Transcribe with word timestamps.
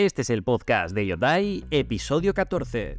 Este 0.00 0.22
es 0.22 0.30
el 0.30 0.42
podcast 0.42 0.94
de 0.94 1.04
Yotai, 1.04 1.62
episodio 1.70 2.32
14. 2.32 2.96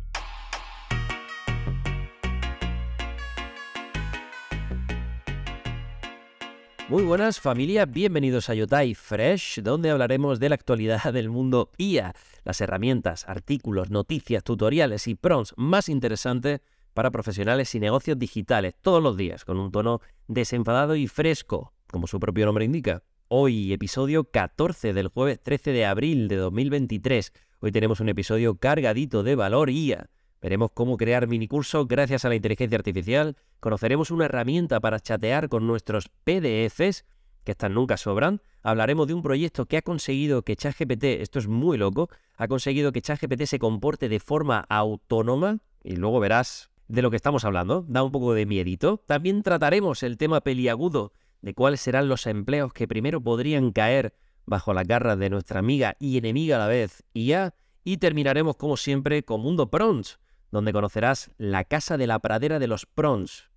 Muy 6.89 7.01
buenas 7.01 7.39
familia, 7.39 7.87
bienvenidos 7.87 8.51
a 8.51 8.53
Yotai 8.53 8.93
Fresh, 8.93 9.63
donde 9.63 9.89
hablaremos 9.89 10.39
de 10.39 10.49
la 10.49 10.53
actualidad 10.53 11.11
del 11.11 11.31
mundo 11.31 11.71
IA, 11.79 12.13
las 12.43 12.61
herramientas, 12.61 13.27
artículos, 13.27 13.89
noticias, 13.89 14.43
tutoriales 14.43 15.07
y 15.07 15.15
prompts 15.15 15.55
más 15.57 15.89
interesantes 15.89 16.61
para 16.93 17.09
profesionales 17.09 17.73
y 17.73 17.79
negocios 17.79 18.19
digitales 18.19 18.75
todos 18.79 19.01
los 19.01 19.17
días, 19.17 19.43
con 19.43 19.57
un 19.57 19.71
tono 19.71 20.01
desenfadado 20.27 20.95
y 20.95 21.07
fresco, 21.07 21.73
como 21.87 22.05
su 22.05 22.19
propio 22.19 22.45
nombre 22.45 22.65
indica. 22.65 23.01
Hoy, 23.33 23.71
episodio 23.71 24.25
14 24.25 24.91
del 24.91 25.07
jueves 25.07 25.41
13 25.41 25.71
de 25.71 25.85
abril 25.85 26.27
de 26.27 26.35
2023. 26.35 27.31
Hoy 27.61 27.71
tenemos 27.71 28.01
un 28.01 28.09
episodio 28.09 28.55
cargadito 28.55 29.23
de 29.23 29.35
valor 29.35 29.69
IA. 29.69 30.09
Veremos 30.41 30.71
cómo 30.73 30.97
crear 30.97 31.29
minicursos 31.29 31.87
gracias 31.87 32.25
a 32.25 32.27
la 32.27 32.35
inteligencia 32.35 32.77
artificial, 32.77 33.37
conoceremos 33.61 34.11
una 34.11 34.25
herramienta 34.25 34.81
para 34.81 34.99
chatear 34.99 35.47
con 35.47 35.65
nuestros 35.65 36.09
PDFs, 36.25 37.05
que 37.45 37.53
estas 37.53 37.71
nunca 37.71 37.95
sobran, 37.95 38.41
hablaremos 38.63 39.07
de 39.07 39.13
un 39.13 39.21
proyecto 39.21 39.65
que 39.65 39.77
ha 39.77 39.81
conseguido 39.81 40.41
que 40.41 40.57
ChatGPT, 40.57 41.05
esto 41.21 41.39
es 41.39 41.47
muy 41.47 41.77
loco, 41.77 42.09
ha 42.35 42.49
conseguido 42.49 42.91
que 42.91 43.01
ChatGPT 43.01 43.43
se 43.45 43.59
comporte 43.59 44.09
de 44.09 44.19
forma 44.19 44.65
autónoma, 44.67 45.59
y 45.85 45.95
luego 45.95 46.19
verás 46.19 46.69
de 46.89 47.01
lo 47.01 47.09
que 47.09 47.15
estamos 47.15 47.45
hablando, 47.45 47.85
da 47.87 48.03
un 48.03 48.11
poco 48.11 48.33
de 48.33 48.45
miedito. 48.45 48.97
También 48.97 49.41
trataremos 49.41 50.03
el 50.03 50.17
tema 50.17 50.41
peliagudo 50.41 51.13
de 51.41 51.53
cuáles 51.53 51.81
serán 51.81 52.07
los 52.07 52.27
empleos 52.27 52.73
que 52.73 52.87
primero 52.87 53.21
podrían 53.21 53.71
caer 53.71 54.13
bajo 54.45 54.73
la 54.73 54.83
garra 54.83 55.15
de 55.15 55.29
nuestra 55.29 55.59
amiga 55.59 55.95
y 55.99 56.17
enemiga 56.17 56.55
a 56.57 56.59
la 56.59 56.67
vez, 56.67 57.03
IA, 57.13 57.53
y 57.83 57.97
terminaremos 57.97 58.57
como 58.57 58.77
siempre 58.77 59.23
con 59.23 59.41
Mundo 59.41 59.69
Prons, 59.69 60.19
donde 60.51 60.73
conocerás 60.73 61.31
la 61.37 61.63
casa 61.63 61.97
de 61.97 62.07
la 62.07 62.19
pradera 62.19 62.59
de 62.59 62.67
los 62.67 62.85
prons. 62.85 63.49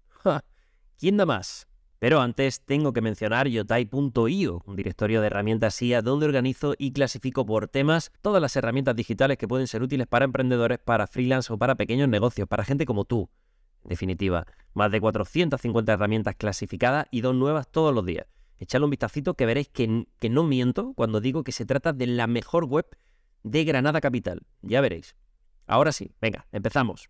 ¿Quién 0.98 1.16
da 1.16 1.26
más? 1.26 1.66
Pero 1.98 2.20
antes 2.20 2.60
tengo 2.60 2.92
que 2.92 3.00
mencionar 3.00 3.48
yotai.io, 3.48 4.62
un 4.66 4.76
directorio 4.76 5.20
de 5.20 5.26
herramientas 5.26 5.80
IA 5.80 6.02
donde 6.02 6.26
organizo 6.26 6.74
y 6.78 6.92
clasifico 6.92 7.46
por 7.46 7.68
temas 7.68 8.12
todas 8.20 8.42
las 8.42 8.54
herramientas 8.56 8.94
digitales 8.94 9.38
que 9.38 9.48
pueden 9.48 9.66
ser 9.66 9.82
útiles 9.82 10.06
para 10.06 10.26
emprendedores, 10.26 10.78
para 10.78 11.06
freelance 11.06 11.52
o 11.52 11.58
para 11.58 11.76
pequeños 11.76 12.08
negocios, 12.08 12.46
para 12.46 12.64
gente 12.64 12.84
como 12.84 13.04
tú. 13.04 13.30
Definitiva, 13.84 14.46
más 14.72 14.90
de 14.90 15.00
450 15.00 15.92
herramientas 15.92 16.34
clasificadas 16.36 17.06
y 17.10 17.20
dos 17.20 17.34
nuevas 17.34 17.68
todos 17.68 17.94
los 17.94 18.04
días. 18.04 18.26
Echadle 18.58 18.84
un 18.84 18.90
vistacito 18.90 19.34
que 19.34 19.46
veréis 19.46 19.68
que, 19.68 20.06
que 20.18 20.30
no 20.30 20.44
miento 20.44 20.94
cuando 20.94 21.20
digo 21.20 21.44
que 21.44 21.52
se 21.52 21.66
trata 21.66 21.92
de 21.92 22.06
la 22.06 22.26
mejor 22.26 22.64
web 22.64 22.86
de 23.42 23.64
Granada 23.64 24.00
Capital. 24.00 24.40
Ya 24.62 24.80
veréis. 24.80 25.16
Ahora 25.66 25.92
sí, 25.92 26.12
venga, 26.20 26.46
empezamos. 26.52 27.08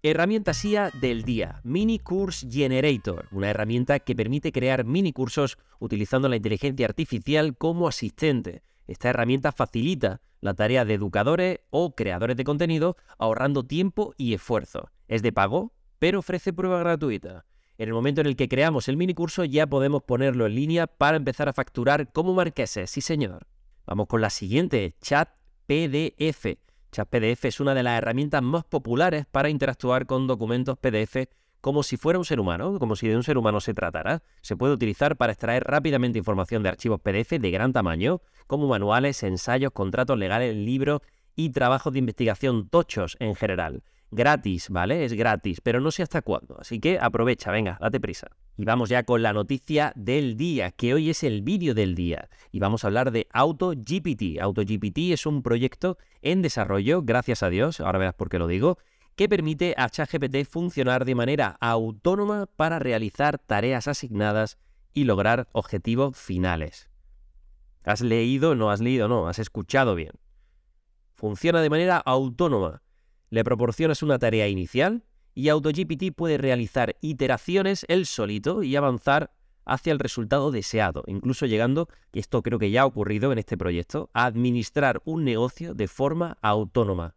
Herramienta 0.00 0.54
SIA 0.54 0.90
del 1.00 1.24
día, 1.24 1.60
Mini 1.64 1.98
Course 1.98 2.48
Generator, 2.48 3.26
una 3.32 3.50
herramienta 3.50 3.98
que 3.98 4.14
permite 4.14 4.52
crear 4.52 4.84
mini 4.84 5.12
cursos 5.12 5.58
utilizando 5.80 6.28
la 6.28 6.36
inteligencia 6.36 6.86
artificial 6.86 7.56
como 7.56 7.88
asistente. 7.88 8.62
Esta 8.88 9.10
herramienta 9.10 9.52
facilita 9.52 10.22
la 10.40 10.54
tarea 10.54 10.84
de 10.84 10.94
educadores 10.94 11.60
o 11.70 11.94
creadores 11.94 12.36
de 12.36 12.44
contenido 12.44 12.96
ahorrando 13.18 13.64
tiempo 13.64 14.14
y 14.16 14.32
esfuerzo. 14.32 14.90
Es 15.08 15.22
de 15.22 15.30
pago, 15.30 15.72
pero 15.98 16.20
ofrece 16.20 16.54
prueba 16.54 16.78
gratuita. 16.78 17.44
En 17.76 17.88
el 17.88 17.94
momento 17.94 18.22
en 18.22 18.26
el 18.26 18.34
que 18.34 18.48
creamos 18.48 18.88
el 18.88 18.96
mini 18.96 19.14
curso 19.14 19.44
ya 19.44 19.66
podemos 19.66 20.02
ponerlo 20.02 20.46
en 20.46 20.54
línea 20.54 20.86
para 20.86 21.18
empezar 21.18 21.48
a 21.48 21.52
facturar 21.52 22.10
como 22.12 22.32
marqueses, 22.34 22.90
sí 22.90 23.02
señor. 23.02 23.46
Vamos 23.86 24.06
con 24.06 24.22
la 24.22 24.30
siguiente, 24.30 24.96
Chat 25.00 25.28
PDF. 25.66 26.58
Chat 26.90 27.08
PDF 27.08 27.44
es 27.44 27.60
una 27.60 27.74
de 27.74 27.82
las 27.82 27.98
herramientas 27.98 28.42
más 28.42 28.64
populares 28.64 29.26
para 29.30 29.50
interactuar 29.50 30.06
con 30.06 30.26
documentos 30.26 30.78
PDF 30.78 31.28
como 31.60 31.82
si 31.82 31.96
fuera 31.96 32.18
un 32.18 32.24
ser 32.24 32.40
humano, 32.40 32.78
como 32.78 32.96
si 32.96 33.08
de 33.08 33.16
un 33.16 33.22
ser 33.22 33.38
humano 33.38 33.60
se 33.60 33.74
tratara. 33.74 34.22
Se 34.42 34.56
puede 34.56 34.74
utilizar 34.74 35.16
para 35.16 35.32
extraer 35.32 35.64
rápidamente 35.64 36.18
información 36.18 36.62
de 36.62 36.68
archivos 36.68 37.00
PDF 37.00 37.30
de 37.40 37.50
gran 37.50 37.72
tamaño, 37.72 38.20
como 38.46 38.68
manuales, 38.68 39.22
ensayos, 39.22 39.72
contratos 39.72 40.18
legales, 40.18 40.54
libros 40.54 41.00
y 41.34 41.50
trabajos 41.50 41.92
de 41.92 41.98
investigación 41.98 42.68
tochos 42.68 43.16
en 43.20 43.34
general 43.34 43.82
gratis, 44.10 44.70
¿vale? 44.70 45.04
Es 45.04 45.12
gratis, 45.12 45.60
pero 45.60 45.80
no 45.80 45.90
sé 45.90 46.02
hasta 46.02 46.22
cuándo. 46.22 46.56
Así 46.58 46.80
que 46.80 46.98
aprovecha, 47.00 47.50
venga, 47.50 47.78
date 47.80 48.00
prisa. 48.00 48.28
Y 48.56 48.64
vamos 48.64 48.88
ya 48.88 49.04
con 49.04 49.22
la 49.22 49.32
noticia 49.32 49.92
del 49.94 50.36
día, 50.36 50.72
que 50.72 50.94
hoy 50.94 51.10
es 51.10 51.22
el 51.22 51.42
vídeo 51.42 51.74
del 51.74 51.94
día. 51.94 52.28
Y 52.50 52.58
vamos 52.58 52.84
a 52.84 52.88
hablar 52.88 53.12
de 53.12 53.28
AutoGPT. 53.32 54.40
AutoGPT 54.40 54.98
es 55.12 55.26
un 55.26 55.42
proyecto 55.42 55.98
en 56.22 56.42
desarrollo, 56.42 57.02
gracias 57.02 57.42
a 57.42 57.50
Dios, 57.50 57.80
ahora 57.80 57.98
verás 57.98 58.14
por 58.14 58.28
qué 58.28 58.38
lo 58.38 58.48
digo, 58.48 58.78
que 59.18 59.28
permite 59.28 59.74
a 59.76 59.88
ChatGPT 59.88 60.44
funcionar 60.48 61.04
de 61.04 61.16
manera 61.16 61.56
autónoma 61.60 62.46
para 62.46 62.78
realizar 62.78 63.36
tareas 63.36 63.88
asignadas 63.88 64.58
y 64.94 65.04
lograr 65.04 65.48
objetivos 65.50 66.16
finales. 66.16 66.88
¿Has 67.82 68.00
leído? 68.00 68.54
No 68.54 68.70
has 68.70 68.80
leído, 68.80 69.08
no, 69.08 69.26
has 69.26 69.40
escuchado 69.40 69.96
bien. 69.96 70.12
Funciona 71.14 71.60
de 71.60 71.68
manera 71.68 71.96
autónoma 71.96 72.82
le 73.30 73.42
proporcionas 73.42 74.04
una 74.04 74.20
tarea 74.20 74.46
inicial 74.46 75.02
y 75.34 75.48
AutoGPT 75.48 76.14
puede 76.14 76.38
realizar 76.38 76.94
iteraciones 77.00 77.84
él 77.88 78.06
solito 78.06 78.62
y 78.62 78.76
avanzar 78.76 79.32
hacia 79.64 79.92
el 79.92 79.98
resultado 79.98 80.52
deseado, 80.52 81.02
incluso 81.08 81.44
llegando, 81.44 81.88
y 82.12 82.20
esto 82.20 82.40
creo 82.42 82.60
que 82.60 82.70
ya 82.70 82.82
ha 82.82 82.86
ocurrido 82.86 83.32
en 83.32 83.38
este 83.38 83.58
proyecto, 83.58 84.10
a 84.14 84.26
administrar 84.26 85.02
un 85.04 85.24
negocio 85.24 85.74
de 85.74 85.88
forma 85.88 86.38
autónoma. 86.40 87.16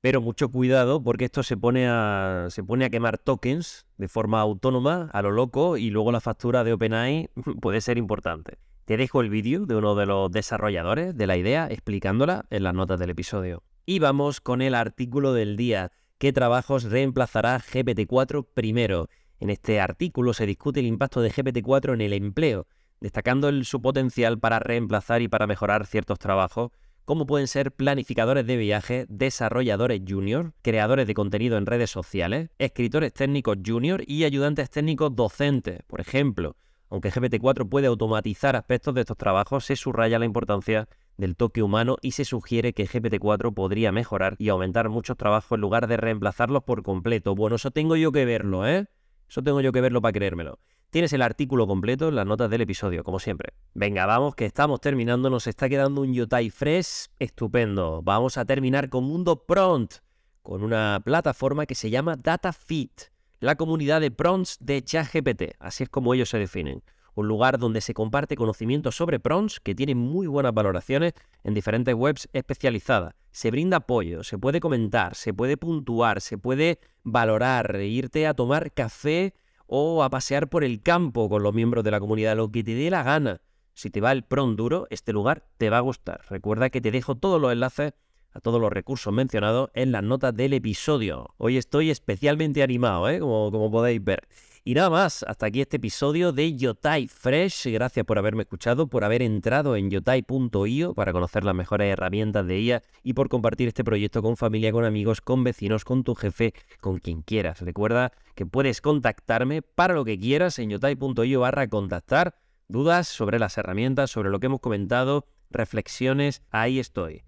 Pero 0.00 0.22
mucho 0.22 0.48
cuidado 0.48 1.02
porque 1.02 1.26
esto 1.26 1.42
se 1.42 1.58
pone 1.58 1.86
a, 1.86 2.46
se 2.48 2.64
pone 2.64 2.86
a 2.86 2.90
quemar 2.90 3.18
tokens 3.18 3.86
de 3.98 4.08
forma 4.08 4.40
autónoma, 4.40 5.10
a 5.12 5.20
lo 5.20 5.30
loco, 5.30 5.76
y 5.76 5.90
luego 5.90 6.10
la 6.10 6.20
factura 6.20 6.64
de 6.64 6.72
OpenAI 6.72 7.28
puede 7.60 7.82
ser 7.82 7.98
importante. 7.98 8.58
Te 8.86 8.96
dejo 8.96 9.20
el 9.20 9.28
vídeo 9.28 9.66
de 9.66 9.76
uno 9.76 9.94
de 9.94 10.06
los 10.06 10.32
desarrolladores 10.32 11.16
de 11.16 11.26
la 11.26 11.36
idea 11.36 11.68
explicándola 11.70 12.46
en 12.50 12.62
las 12.62 12.74
notas 12.74 12.98
del 12.98 13.10
episodio. 13.10 13.62
Y 13.84 13.98
vamos 13.98 14.40
con 14.40 14.62
el 14.62 14.74
artículo 14.74 15.34
del 15.34 15.56
día. 15.56 15.92
¿Qué 16.18 16.32
trabajos 16.32 16.84
reemplazará 16.84 17.60
GPT-4 17.60 18.46
primero? 18.54 19.08
En 19.38 19.50
este 19.50 19.80
artículo 19.80 20.32
se 20.32 20.46
discute 20.46 20.80
el 20.80 20.86
impacto 20.86 21.20
de 21.20 21.30
GPT-4 21.30 21.94
en 21.94 22.00
el 22.00 22.14
empleo, 22.14 22.66
destacando 23.00 23.50
su 23.64 23.82
potencial 23.82 24.38
para 24.38 24.58
reemplazar 24.58 25.22
y 25.22 25.28
para 25.28 25.46
mejorar 25.46 25.86
ciertos 25.86 26.18
trabajos, 26.18 26.72
como 27.04 27.26
pueden 27.26 27.48
ser 27.48 27.72
planificadores 27.72 28.46
de 28.46 28.56
viaje, 28.56 29.06
desarrolladores 29.08 30.00
junior, 30.06 30.52
creadores 30.62 31.06
de 31.06 31.14
contenido 31.14 31.58
en 31.58 31.66
redes 31.66 31.90
sociales, 31.90 32.50
escritores 32.58 33.12
técnicos 33.12 33.58
junior 33.64 34.02
y 34.06 34.24
ayudantes 34.24 34.70
técnicos 34.70 35.14
docentes. 35.14 35.80
Por 35.86 36.00
ejemplo, 36.00 36.56
aunque 36.88 37.10
GPT-4 37.10 37.68
puede 37.68 37.86
automatizar 37.86 38.56
aspectos 38.56 38.94
de 38.94 39.02
estos 39.02 39.16
trabajos, 39.16 39.64
se 39.64 39.76
subraya 39.76 40.18
la 40.18 40.24
importancia 40.24 40.88
del 41.16 41.36
toque 41.36 41.62
humano 41.62 41.96
y 42.02 42.12
se 42.12 42.24
sugiere 42.24 42.72
que 42.72 42.86
GPT-4 42.86 43.54
podría 43.54 43.92
mejorar 43.92 44.34
y 44.38 44.48
aumentar 44.48 44.88
muchos 44.88 45.16
trabajos 45.16 45.56
en 45.56 45.60
lugar 45.60 45.86
de 45.86 45.96
reemplazarlos 45.96 46.64
por 46.64 46.82
completo. 46.82 47.34
Bueno, 47.34 47.56
eso 47.56 47.70
tengo 47.70 47.94
yo 47.96 48.10
que 48.10 48.24
verlo, 48.24 48.66
¿eh? 48.66 48.86
Eso 49.28 49.42
tengo 49.42 49.60
yo 49.60 49.70
que 49.70 49.80
verlo 49.80 50.02
para 50.02 50.12
creérmelo. 50.12 50.58
Tienes 50.90 51.12
el 51.12 51.22
artículo 51.22 51.68
completo 51.68 52.08
en 52.08 52.16
las 52.16 52.26
notas 52.26 52.50
del 52.50 52.62
episodio, 52.62 53.04
como 53.04 53.20
siempre. 53.20 53.52
Venga, 53.74 54.06
vamos, 54.06 54.34
que 54.34 54.44
estamos 54.44 54.80
terminando. 54.80 55.30
Nos 55.30 55.46
está 55.46 55.68
quedando 55.68 56.00
un 56.00 56.12
Yotai 56.12 56.50
Fresh 56.50 57.06
estupendo. 57.20 58.02
Vamos 58.02 58.36
a 58.36 58.44
terminar 58.44 58.88
con 58.88 59.04
Mundo 59.04 59.44
Prompt, 59.46 59.98
con 60.42 60.64
una 60.64 61.00
plataforma 61.04 61.66
que 61.66 61.76
se 61.76 61.90
llama 61.90 62.16
DataFit, 62.16 63.02
la 63.38 63.54
comunidad 63.54 64.00
de 64.00 64.10
prompts 64.10 64.56
de 64.58 64.82
ChatGPT. 64.82 65.54
Así 65.60 65.84
es 65.84 65.88
como 65.88 66.12
ellos 66.12 66.28
se 66.28 66.38
definen 66.38 66.82
un 67.14 67.28
lugar 67.28 67.58
donde 67.58 67.80
se 67.80 67.94
comparte 67.94 68.36
conocimiento 68.36 68.90
sobre 68.92 69.20
prompts 69.20 69.60
que 69.60 69.74
tiene 69.74 69.94
muy 69.94 70.26
buenas 70.26 70.54
valoraciones 70.54 71.12
en 71.44 71.54
diferentes 71.54 71.94
webs 71.94 72.28
especializadas. 72.32 73.14
Se 73.30 73.50
brinda 73.50 73.78
apoyo, 73.78 74.24
se 74.24 74.38
puede 74.38 74.58
comentar, 74.58 75.14
se 75.14 75.32
puede 75.34 75.56
puntuar, 75.56 76.20
se 76.20 76.38
puede 76.38 76.80
valorar, 77.04 77.76
irte 77.80 78.26
a 78.26 78.34
tomar 78.34 78.72
café 78.72 79.34
o 79.72 80.02
a 80.02 80.10
pasear 80.10 80.48
por 80.48 80.64
el 80.64 80.82
campo 80.82 81.28
con 81.28 81.44
los 81.44 81.54
miembros 81.54 81.84
de 81.84 81.92
la 81.92 82.00
comunidad, 82.00 82.36
lo 82.36 82.50
que 82.50 82.64
te 82.64 82.74
dé 82.74 82.90
la 82.90 83.04
gana. 83.04 83.40
Si 83.72 83.88
te 83.88 84.00
va 84.00 84.10
el 84.10 84.24
prompt 84.24 84.58
duro, 84.58 84.88
este 84.90 85.12
lugar 85.12 85.46
te 85.58 85.70
va 85.70 85.78
a 85.78 85.80
gustar. 85.80 86.22
Recuerda 86.28 86.70
que 86.70 86.80
te 86.80 86.90
dejo 86.90 87.14
todos 87.14 87.40
los 87.40 87.52
enlaces 87.52 87.92
a 88.32 88.40
todos 88.40 88.60
los 88.60 88.72
recursos 88.72 89.12
mencionados 89.12 89.70
en 89.74 89.92
las 89.92 90.02
notas 90.02 90.34
del 90.34 90.54
episodio. 90.54 91.34
Hoy 91.36 91.56
estoy 91.56 91.90
especialmente 91.90 92.64
animado, 92.64 93.08
¿eh? 93.08 93.20
como, 93.20 93.52
como 93.52 93.70
podéis 93.70 94.02
ver. 94.02 94.26
Y 94.62 94.74
nada 94.74 94.90
más, 94.90 95.22
hasta 95.26 95.46
aquí 95.46 95.62
este 95.62 95.78
episodio 95.78 96.32
de 96.32 96.54
Yotai 96.54 97.08
Fresh. 97.08 97.68
Gracias 97.68 98.04
por 98.04 98.18
haberme 98.18 98.42
escuchado, 98.42 98.88
por 98.88 99.04
haber 99.04 99.22
entrado 99.22 99.74
en 99.74 99.90
yotai.io 99.90 100.92
para 100.92 101.12
conocer 101.12 101.44
las 101.44 101.54
mejores 101.54 101.90
herramientas 101.90 102.46
de 102.46 102.60
IA 102.60 102.82
y 103.02 103.14
por 103.14 103.30
compartir 103.30 103.68
este 103.68 103.84
proyecto 103.84 104.20
con 104.20 104.36
familia, 104.36 104.70
con 104.70 104.84
amigos, 104.84 105.22
con 105.22 105.44
vecinos, 105.44 105.84
con 105.84 106.04
tu 106.04 106.14
jefe, 106.14 106.52
con 106.82 106.98
quien 106.98 107.22
quieras. 107.22 107.62
Recuerda 107.62 108.12
que 108.34 108.44
puedes 108.44 108.82
contactarme 108.82 109.62
para 109.62 109.94
lo 109.94 110.04
que 110.04 110.18
quieras 110.18 110.58
en 110.58 110.68
yotai.io 110.68 111.40
barra 111.40 111.66
contactar 111.68 112.34
dudas 112.68 113.08
sobre 113.08 113.38
las 113.38 113.56
herramientas, 113.56 114.10
sobre 114.10 114.28
lo 114.28 114.40
que 114.40 114.46
hemos 114.46 114.60
comentado, 114.60 115.26
reflexiones, 115.50 116.42
ahí 116.50 116.78
estoy. 116.78 117.22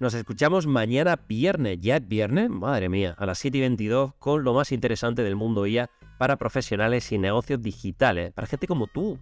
Nos 0.00 0.14
escuchamos 0.14 0.68
mañana 0.68 1.18
viernes, 1.28 1.78
ya 1.80 1.96
es 1.96 2.06
viernes, 2.06 2.48
madre 2.50 2.88
mía, 2.88 3.16
a 3.18 3.26
las 3.26 3.40
7 3.40 3.58
y 3.58 3.60
22 3.62 4.14
con 4.20 4.44
lo 4.44 4.54
más 4.54 4.70
interesante 4.70 5.24
del 5.24 5.34
mundo 5.34 5.66
IA 5.66 5.90
para 6.18 6.36
profesionales 6.36 7.10
y 7.10 7.18
negocios 7.18 7.60
digitales, 7.60 8.32
para 8.32 8.46
gente 8.46 8.68
como 8.68 8.86
tú. 8.86 9.18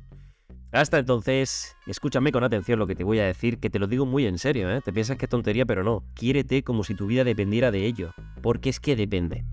Hasta 0.73 0.99
entonces, 0.99 1.75
escúchame 1.87 2.31
con 2.31 2.45
atención 2.45 2.79
lo 2.79 2.87
que 2.87 2.95
te 2.95 3.05
voy 3.05 3.21
a 3.21 3.25
decir, 3.25 3.59
que 3.59 3.71
te 3.71 3.79
lo 3.79 3.87
digo 3.87 4.05
muy 4.05 4.27
en 4.27 4.39
serio, 4.39 4.71
¿eh? 4.71 4.83
Te 4.83 4.93
piensas 4.93 5.17
que 5.17 5.25
es 5.25 5.31
tontería, 5.31 5.65
pero 5.65 5.83
no. 5.83 6.05
Quiérete 6.13 6.63
como 6.63 6.85
si 6.85 6.95
tu 6.95 7.07
vida 7.07 7.25
dependiera 7.25 7.71
de 7.71 7.87
ello, 7.87 8.13
porque 8.43 8.69
es 8.69 8.79
que 8.79 8.97
depende. 8.97 9.47